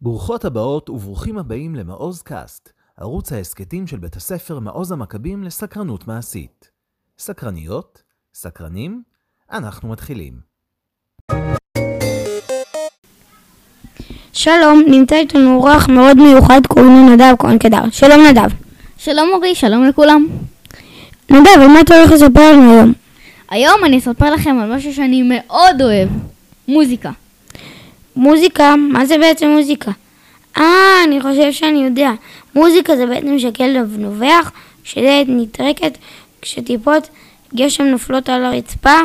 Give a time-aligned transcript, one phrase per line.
[0.00, 6.70] ברוכות הבאות וברוכים הבאים למעוז קאסט, ערוץ ההסכתים של בית הספר מעוז המכבים לסקרנות מעשית.
[7.18, 8.02] סקרניות?
[8.34, 9.02] סקרנים?
[9.52, 10.34] אנחנו מתחילים.
[14.32, 17.90] שלום, נמצא איתנו אורח מאוד מיוחד, קוראים לו נדב כהן קדר.
[17.90, 18.48] שלום נדב.
[18.98, 20.26] שלום אורי, שלום לכולם.
[21.30, 22.92] נדב, על מה אתה הולך לספר לנו היום?
[23.50, 26.08] היום אני אספר לכם על משהו שאני מאוד אוהב,
[26.68, 27.10] מוזיקה.
[28.18, 28.76] מוזיקה?
[28.76, 29.90] מה זה בעצם מוזיקה?
[30.56, 32.10] אה, אני חושב שאני יודע.
[32.54, 34.52] מוזיקה זה בעצם שכלב נובח,
[34.84, 35.98] שדלת נטרקת,
[36.42, 37.08] כשטיפות
[37.54, 38.98] גשם נופלות על הרצפה.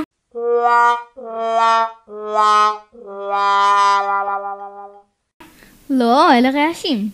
[5.89, 7.09] לא, אלה רעשים.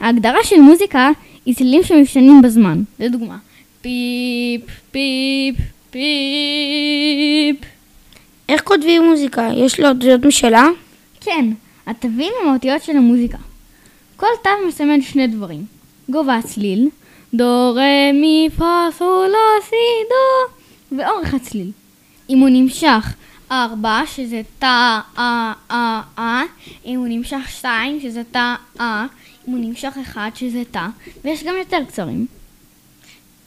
[0.00, 1.10] ההגדרה של מוזיקה
[1.46, 2.82] היא צלילים שמשתנים בזמן.
[2.98, 3.36] לדוגמה,
[3.82, 5.56] פיפ, פיפ,
[5.90, 7.56] פיפ.
[8.48, 9.48] איך כותבים מוזיקה?
[9.54, 10.68] יש לו אותיות משלה?
[11.24, 11.44] כן,
[11.86, 13.38] התווים הם האותיות של המוזיקה.
[14.16, 15.64] כל תו מסמן שני דברים.
[16.08, 16.88] גובה הצליל,
[17.34, 19.76] דו, רה, מי, פה, סו, לא, סי,
[20.10, 20.52] דו,
[20.98, 21.70] ואורך הצליל.
[22.30, 23.14] אם הוא נמשך
[23.50, 26.42] ארבע, שזה תא, אה, אה, אה,
[26.86, 29.06] אם הוא נמשך שתיים, שזה תא, אה,
[29.48, 30.86] אם הוא נמשך אחד, שזה תא,
[31.24, 32.26] ויש גם יותר קצרים.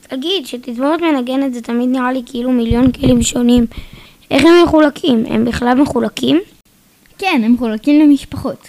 [0.08, 3.66] תגיד, שתזמורת מנגנת זה תמיד נראה לי כאילו מיליון כלים שונים.
[4.32, 5.26] איך הם מחולקים?
[5.26, 6.42] הם בכלל מחולקים?
[7.18, 8.68] כן, הם מחולקים למשפחות.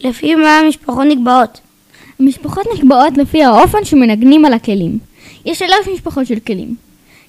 [0.00, 1.60] לפי מה המשפחות נקבעות?
[2.20, 4.98] המשפחות נקבעות לפי האופן שמנגנים על הכלים.
[5.44, 6.74] יש שלוש משפחות של כלים.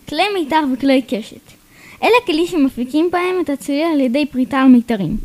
[0.09, 1.52] כלי מיתר וכלי קשת.
[2.04, 5.17] אלה כלים שמפיקים בהם את הצליל על ידי פריטה על מיתרים.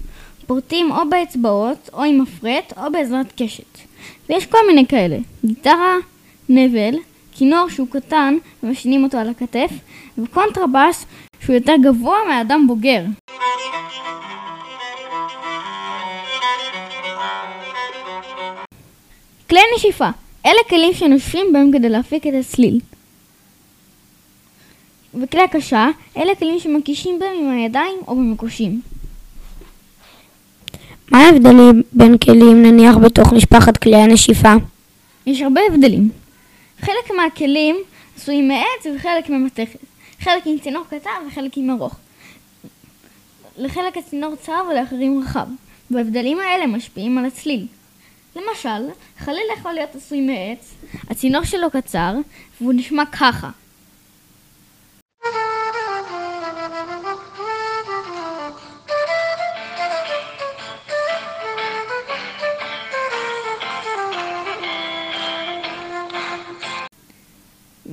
[0.46, 3.78] פורטים או באצבעות, או עם מפרט, או בעזרת קשת.
[4.28, 5.18] ויש כל מיני כאלה.
[5.44, 5.96] גיטרה,
[6.48, 6.94] נבל,
[7.32, 9.70] כינור שהוא קטן ומשנים אותו על הכתף,
[10.18, 11.06] וקונטרבאס
[11.44, 13.02] שהוא יותר גבוה מאדם בוגר.
[19.62, 20.08] כלי נשיפה
[20.46, 22.80] אלה כלים שנושפים בהם כדי להפיק את הצליל.
[25.14, 28.80] וכלי הקשה אלה כלים שמקישים בהם עם הידיים או במקושים.
[31.10, 34.52] מה ההבדלים בין כלים נניח בתוך משפחת כלי הנשיפה?
[35.26, 36.10] יש הרבה הבדלים.
[36.80, 37.76] חלק מהכלים
[38.16, 39.78] עשויים מעץ וחלק ממתכת.
[40.20, 41.96] חלק עם צינור קצר וחלק עם ארוך.
[43.58, 45.46] לחלק הצינור צר ולאחרים רחב.
[45.90, 47.66] וההבדלים האלה משפיעים על הצליל.
[48.36, 50.74] למשל, חליל יכול להיות עשוי מעץ,
[51.10, 52.14] הצינור שלו קצר,
[52.60, 53.50] והוא נשמע ככה.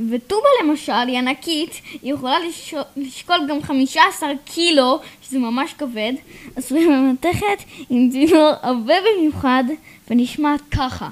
[0.10, 6.14] וטובה למשל היא ענקית, היא יכולה לשקול, לשקול גם 15 קילו, שזה ממש כבד,
[6.56, 9.64] עשויה ממתכת עם צינור עבה במיוחד
[10.10, 11.10] ונשמעת ככה.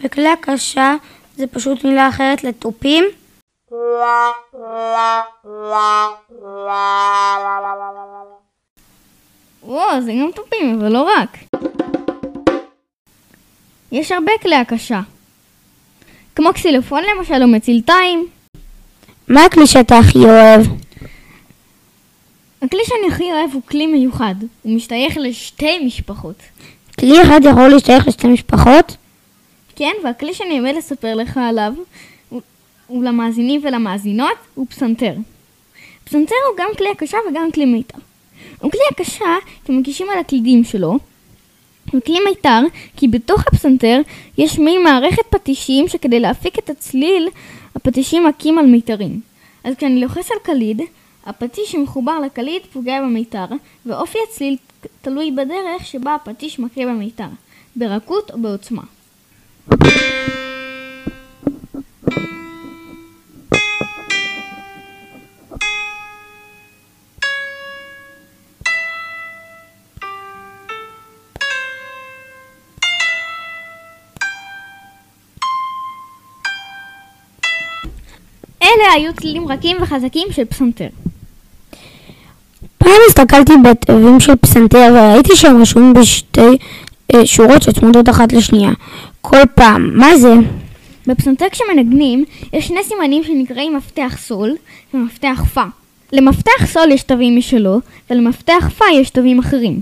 [0.00, 0.94] וכלי הקשה
[1.36, 3.04] זה פשוט מילה אחרת לתופים?
[10.00, 11.38] זה גם תופים, אבל לא רק.
[13.92, 15.00] יש הרבה כלי הקשה.
[16.34, 18.26] כמו קסילופון למשל או מצילתיים.
[19.28, 20.66] מה הכלי שאתה הכי אוהב?
[22.62, 24.34] הכלי שאני הכי אוהב הוא כלי מיוחד.
[24.62, 26.36] הוא משתייך לשתי משפחות.
[27.00, 28.96] כלי אחד יכול להשתייך לשתי משפחות?
[29.76, 31.72] כן, והכלי שאני עומד לספר לך עליו,
[32.28, 32.42] הוא,
[32.86, 35.14] הוא למאזינים ולמאזינות, הוא פסנתר.
[36.04, 37.98] פסנתר הוא גם כלי הקשה וגם כלי מיתר.
[38.60, 40.98] הוא כלי הקשה כי מקישים על הקלידים שלו,
[41.94, 42.60] וכלי מיתר
[42.96, 44.00] כי בתוך הפסנתר
[44.38, 47.28] יש מין מערכת פטישים שכדי להפיק את הצליל,
[47.76, 49.20] הפטישים מכים על מיתרים.
[49.64, 50.80] אז כשאני לוחץ על קליד,
[51.26, 53.46] הפטיש שמחובר לקליד פוגע במיתר,
[53.86, 54.56] ואופי הצליל
[55.02, 57.28] תלוי בדרך שבה הפטיש מכה במיתר,
[57.76, 58.82] ברכות או בעוצמה.
[78.62, 80.88] אלה היו צלילים רכים וחזקים של פסנתר.
[82.78, 86.40] פעם הסתכלתי בתווים של פסנתר וראיתי שהם רשומים בשתי
[87.14, 88.70] אה, שורות שצמודות אחת לשנייה.
[89.20, 89.90] כל פעם.
[89.94, 90.34] מה זה?
[91.06, 94.56] בפסנתר כשמנגנים, יש שני סימנים שנקראים מפתח סול
[94.94, 95.62] ומפתח פה.
[96.12, 97.80] למפתח סול יש תווים משלו,
[98.10, 99.80] ולמפתח פה יש תווים אחרים.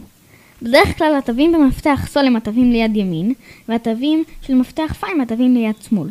[0.62, 3.32] בדרך כלל התווים במפתח סול הם התווים ליד ימין,
[3.68, 6.08] והתווים של מפתח פה הם התווים ליד שמאל.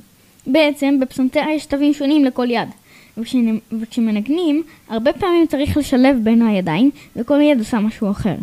[0.48, 2.69] בעצם בפסנתר יש תווים שונים לכל יד.
[3.72, 8.36] וכשמנגנים, הרבה פעמים צריך לשלב בין הידיים, וכל יד עושה משהו אחר.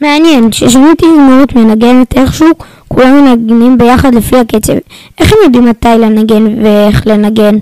[0.00, 2.48] מעניין, כששומעים תזמורת מנגנת איכשהו,
[2.88, 4.72] כולם מנגנים ביחד לפי הקצב.
[5.18, 7.58] איך הם יודעים מתי לנגן ואיך לנגן?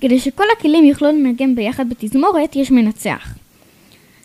[0.00, 3.34] כדי שכל הכלים יוכלו לנגן ביחד בתזמורת, יש מנצח.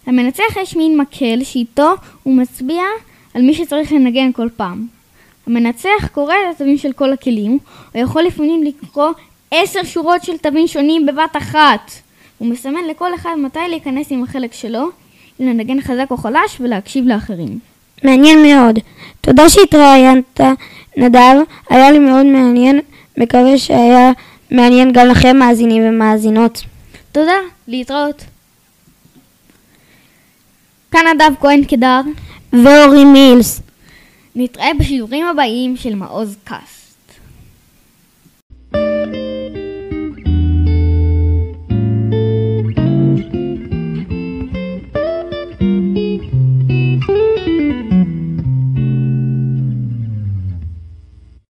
[0.07, 1.91] למנצח יש מין מקל שאיתו
[2.23, 2.83] הוא מצביע
[3.33, 4.87] על מי שצריך לנגן כל פעם.
[5.47, 7.59] המנצח קורא את התווים של כל הכלים,
[7.93, 9.09] הוא יכול לפעמים לקרוא
[9.51, 11.91] עשר שורות של תווים שונים בבת אחת.
[12.37, 14.89] הוא מסמן לכל אחד מתי להיכנס עם החלק שלו,
[15.39, 17.59] לנגן חזק או חלש ולהקשיב לאחרים.
[18.03, 18.79] מעניין מאוד.
[19.21, 20.41] תודה שהתראיינת,
[20.97, 21.35] נדב,
[21.69, 22.79] היה לי מאוד מעניין,
[23.17, 24.11] מקווה שהיה
[24.51, 26.61] מעניין גם לכם מאזינים ומאזינות.
[27.11, 27.37] תודה,
[27.67, 28.23] להתראות.
[30.91, 32.01] כאן נדב כהן קדר,
[32.53, 33.61] ואורי מילס.
[34.35, 36.80] נתראה בשידורים הבאים של מעוז קאס.